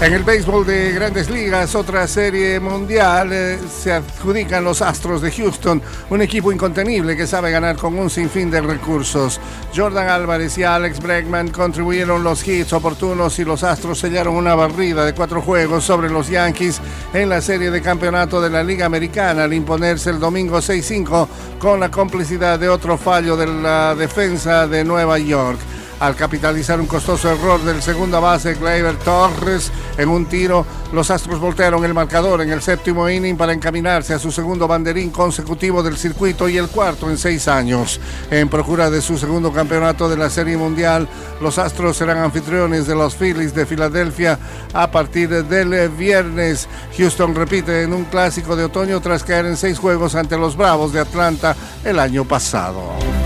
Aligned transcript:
En 0.00 0.14
el 0.14 0.24
béisbol 0.24 0.64
de 0.64 0.92
grandes 0.92 1.28
ligas, 1.28 1.74
otra 1.74 2.06
serie 2.08 2.58
mundial, 2.58 3.34
eh, 3.34 3.58
se 3.68 3.92
adjudican 3.92 4.64
los 4.64 4.80
Astros 4.80 5.20
de 5.20 5.30
Houston, 5.30 5.82
un 6.08 6.22
equipo 6.22 6.50
incontenible 6.50 7.18
que 7.18 7.26
sabe 7.26 7.50
ganar 7.50 7.76
con 7.76 7.98
un 7.98 8.08
sinfín 8.08 8.50
de 8.50 8.62
recursos. 8.62 9.38
Jordan 9.76 10.08
Álvarez 10.08 10.56
y 10.56 10.62
Alex 10.62 11.00
Bregman 11.00 11.50
contribuyeron 11.50 12.24
los 12.24 12.48
hits 12.48 12.72
oportunos 12.72 13.38
y 13.40 13.44
los 13.44 13.62
Astros 13.62 13.98
sellaron 13.98 14.36
una 14.36 14.54
barrida 14.54 15.04
de 15.04 15.12
cuatro 15.12 15.42
juegos 15.42 15.84
sobre 15.84 16.08
los 16.08 16.30
Yankees 16.30 16.80
en 17.12 17.28
la 17.28 17.42
serie 17.42 17.70
de 17.70 17.82
campeonato 17.82 18.40
de 18.40 18.48
la 18.48 18.64
Liga 18.64 18.86
Americana 18.86 19.44
al 19.44 19.52
imponerse 19.52 20.08
el 20.08 20.18
domingo 20.18 20.60
6-5 20.60 21.28
con 21.58 21.78
la 21.78 21.90
complicidad 21.90 22.58
de 22.58 22.70
otro 22.70 22.96
fallo 22.96 23.36
de 23.36 23.48
la 23.48 23.94
defensa 23.94 24.66
de 24.66 24.82
Nueva 24.82 25.18
York 25.18 25.58
al 26.00 26.16
capitalizar 26.16 26.80
un 26.80 26.86
costoso 26.86 27.30
error 27.30 27.60
del 27.62 27.82
segunda 27.82 28.18
base 28.20 28.54
Gleyber 28.54 28.96
Torres 28.96 29.70
en 29.96 30.08
un 30.08 30.26
tiro. 30.26 30.66
Los 30.92 31.10
Astros 31.10 31.38
voltearon 31.38 31.84
el 31.84 31.94
marcador 31.94 32.40
en 32.40 32.50
el 32.50 32.62
séptimo 32.62 33.08
inning 33.08 33.36
para 33.36 33.52
encaminarse 33.52 34.14
a 34.14 34.18
su 34.18 34.32
segundo 34.32 34.66
banderín 34.66 35.10
consecutivo 35.10 35.82
del 35.82 35.96
circuito 35.96 36.48
y 36.48 36.56
el 36.56 36.68
cuarto 36.68 37.08
en 37.08 37.18
seis 37.18 37.46
años. 37.46 38.00
En 38.30 38.48
procura 38.48 38.90
de 38.90 39.02
su 39.02 39.18
segundo 39.18 39.52
campeonato 39.52 40.08
de 40.08 40.16
la 40.16 40.30
Serie 40.30 40.56
Mundial, 40.56 41.06
los 41.40 41.58
Astros 41.58 41.98
serán 41.98 42.18
anfitriones 42.18 42.86
de 42.86 42.94
los 42.94 43.14
Phillies 43.14 43.54
de 43.54 43.66
Filadelfia 43.66 44.38
a 44.72 44.90
partir 44.90 45.28
del 45.44 45.88
viernes. 45.90 46.66
Houston 46.96 47.34
repite 47.34 47.82
en 47.82 47.92
un 47.92 48.04
clásico 48.04 48.56
de 48.56 48.64
otoño 48.64 49.00
tras 49.00 49.22
caer 49.22 49.46
en 49.46 49.56
seis 49.56 49.78
juegos 49.78 50.14
ante 50.14 50.38
los 50.38 50.56
Bravos 50.56 50.92
de 50.92 51.00
Atlanta 51.00 51.54
el 51.84 51.98
año 51.98 52.24
pasado. 52.24 53.19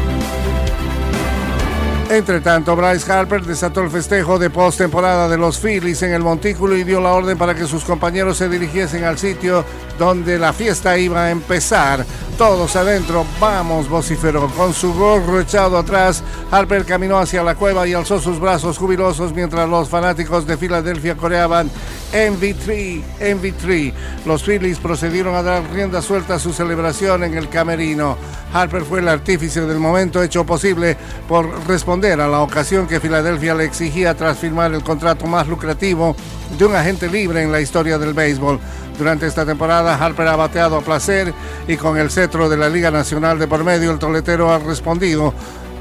Entre 2.15 2.41
tanto, 2.41 2.77
Bryce 2.77 3.11
Harper 3.13 3.43
desató 3.43 3.81
el 3.81 3.91
festejo 3.91 4.39
de 4.39 4.49
postemporada 4.49 5.29
de 5.29 5.37
los 5.37 5.59
Phillies 5.59 6.01
en 6.05 6.13
el 6.13 6.23
montículo 6.23 6.77
y 6.77 6.85
dio 6.85 7.01
la 7.01 7.13
orden 7.13 7.37
para 7.37 7.57
que 7.57 7.67
sus 7.67 7.83
compañeros 7.83 8.37
se 8.37 8.49
dirigiesen 8.49 9.03
al 9.03 9.19
sitio 9.19 9.65
donde 9.99 10.39
la 10.39 10.53
fiesta 10.53 10.97
iba 10.97 11.25
a 11.25 11.31
empezar. 11.33 12.07
Todos 12.39 12.75
adentro, 12.75 13.25
vamos, 13.39 13.89
vociferó. 13.89 14.49
Con 14.49 14.75
su 14.75 14.93
gorro 14.93 15.41
echado 15.41 15.79
atrás, 15.79 16.21
Harper 16.51 16.85
caminó 16.85 17.19
hacia 17.19 17.45
la 17.45 17.55
cueva 17.55 17.87
y 17.87 17.95
alzó 17.95 18.19
sus 18.19 18.41
brazos 18.41 18.77
jubilosos 18.77 19.33
mientras 19.33 19.69
los 19.69 19.89
fanáticos 19.89 20.45
de 20.45 20.57
Filadelfia 20.57 21.17
coreaban 21.17 21.71
MV3, 22.13 23.03
MV3. 23.21 23.93
Los 24.27 24.43
Phillies 24.43 24.79
procedieron 24.79 25.37
a 25.37 25.43
dar 25.45 25.63
rienda 25.73 26.03
suelta 26.03 26.35
a 26.35 26.39
su 26.41 26.53
celebración 26.53 27.23
en 27.23 27.35
el 27.35 27.49
camerino. 27.49 28.17
Harper 28.53 28.83
fue 28.83 28.99
el 28.99 29.09
artífice 29.09 29.61
del 29.61 29.79
momento 29.79 30.21
hecho 30.21 30.45
posible 30.45 30.97
por 31.29 31.49
responder 31.69 32.21
a 32.21 32.29
la 32.29 32.41
ocasión 32.41 32.89
que 32.89 33.01
Filadelfia 33.01 33.55
le 33.55 33.65
exigía 33.65 34.15
tras 34.15 34.39
firmar 34.39 34.75
el 34.75 34.83
contrato 34.83 35.27
más 35.27 35.47
lucrativo 35.47 36.17
de 36.59 36.65
un 36.65 36.75
agente 36.75 37.09
libre 37.09 37.43
en 37.43 37.53
la 37.53 37.61
historia 37.61 37.97
del 37.97 38.13
béisbol. 38.13 38.59
Durante 38.99 39.27
esta 39.27 39.45
temporada, 39.45 39.97
Harper 39.97 40.29
ha 40.29 40.37
bateado 40.37 40.77
a 40.77 40.81
placer 40.81 41.35
y 41.67 41.77
con 41.77 41.99
el 41.99 42.11
cetro 42.11 42.49
de 42.49 42.57
la 42.57 42.69
Liga 42.69 42.91
Nacional 42.91 43.39
de 43.39 43.49
por 43.49 43.65
medio, 43.65 43.91
el 43.91 43.99
toletero 43.99 44.53
ha 44.53 44.59
respondido 44.59 45.35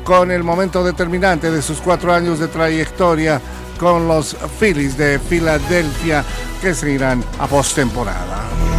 con 0.03 0.31
el 0.31 0.43
momento 0.43 0.83
determinante 0.83 1.51
de 1.51 1.61
sus 1.61 1.79
cuatro 1.79 2.13
años 2.13 2.39
de 2.39 2.47
trayectoria 2.47 3.39
con 3.79 4.07
los 4.07 4.35
Phillies 4.59 4.97
de 4.97 5.19
Filadelfia 5.19 6.23
que 6.61 6.73
se 6.73 6.91
irán 6.91 7.23
a 7.39 7.47
postemporada. 7.47 8.72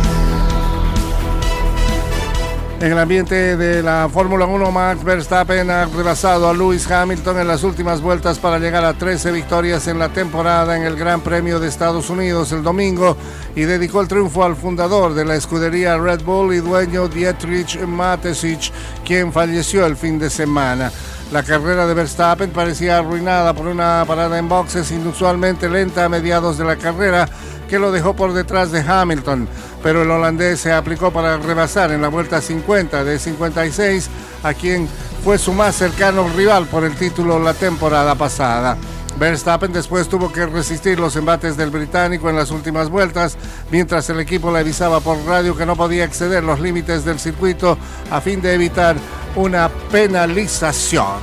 En 2.84 2.92
el 2.92 2.98
ambiente 2.98 3.56
de 3.56 3.82
la 3.82 4.10
Fórmula 4.12 4.44
1, 4.44 4.70
Max 4.70 5.02
Verstappen 5.02 5.70
ha 5.70 5.86
rebasado 5.86 6.46
a 6.46 6.52
Lewis 6.52 6.86
Hamilton 6.91 7.38
en 7.38 7.48
las 7.48 7.64
últimas 7.64 8.02
vueltas 8.02 8.38
para 8.38 8.59
llegar 8.59 8.84
a 8.84 8.92
13 8.92 9.32
victorias 9.32 9.88
en 9.88 9.98
la 9.98 10.10
temporada 10.10 10.76
en 10.76 10.82
el 10.82 10.94
Gran 10.94 11.22
Premio 11.22 11.59
de 11.59 11.69
Estados 11.69 12.10
Unidos 12.10 12.53
el 12.53 12.62
domingo 12.62 13.16
y 13.56 13.62
dedicó 13.62 14.03
el 14.03 14.09
triunfo 14.09 14.44
al 14.44 14.54
fundador 14.54 15.14
de 15.14 15.25
la 15.25 15.34
escudería 15.34 15.97
Red 15.97 16.25
Bull 16.25 16.53
y 16.53 16.59
dueño 16.59 17.09
Dietrich 17.09 17.81
Mateschitz, 17.86 18.70
quien 19.03 19.32
falleció 19.32 19.86
el 19.86 19.97
fin 19.97 20.19
de 20.19 20.28
semana. 20.28 20.92
La 21.32 21.42
carrera 21.42 21.86
de 21.86 21.94
Verstappen 21.94 22.50
parecía 22.50 22.98
arruinada 22.98 23.54
por 23.54 23.66
una 23.66 24.04
parada 24.06 24.38
en 24.38 24.48
boxes 24.48 24.90
inusualmente 24.92 25.68
lenta 25.68 26.04
a 26.04 26.08
mediados 26.08 26.58
de 26.58 26.64
la 26.64 26.76
carrera 26.76 27.28
que 27.68 27.78
lo 27.78 27.90
dejó 27.90 28.14
por 28.14 28.34
detrás 28.34 28.70
de 28.70 28.80
Hamilton, 28.80 29.48
pero 29.82 30.02
el 30.02 30.10
holandés 30.10 30.60
se 30.60 30.72
aplicó 30.72 31.10
para 31.10 31.38
rebasar 31.38 31.90
en 31.90 32.02
la 32.02 32.08
vuelta 32.08 32.40
50 32.40 33.04
de 33.04 33.18
56 33.18 34.10
a 34.42 34.54
quien 34.54 34.86
fue 35.24 35.38
su 35.38 35.52
más 35.52 35.74
cercano 35.74 36.28
rival 36.36 36.66
por 36.66 36.84
el 36.84 36.94
título 36.94 37.38
la 37.38 37.54
temporada 37.54 38.14
pasada. 38.14 38.76
Verstappen 39.18 39.72
después 39.72 40.08
tuvo 40.08 40.32
que 40.32 40.44
resistir 40.44 40.98
los 40.98 41.16
embates 41.16 41.56
del 41.56 41.70
británico 41.70 42.28
en 42.28 42.36
las 42.36 42.50
últimas 42.50 42.91
vueltas, 42.91 43.36
mientras 43.70 44.10
el 44.10 44.20
equipo 44.20 44.52
le 44.52 44.58
avisaba 44.58 45.00
por 45.00 45.18
radio 45.24 45.56
que 45.56 45.66
no 45.66 45.76
podía 45.76 46.04
exceder 46.04 46.42
los 46.42 46.60
límites 46.60 47.04
del 47.04 47.18
circuito 47.18 47.78
a 48.10 48.20
fin 48.20 48.42
de 48.42 48.54
evitar 48.54 48.96
una 49.37 49.69
penalización. 49.69 51.21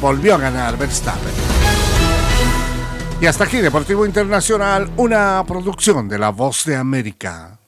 Volvió 0.00 0.34
a 0.34 0.38
ganar 0.38 0.76
Verstappen. 0.76 1.32
Y 3.20 3.26
hasta 3.26 3.44
aquí 3.44 3.58
Deportivo 3.58 4.04
Internacional, 4.04 4.90
una 4.96 5.44
producción 5.46 6.08
de 6.08 6.18
La 6.18 6.30
Voz 6.30 6.64
de 6.64 6.76
América. 6.76 7.61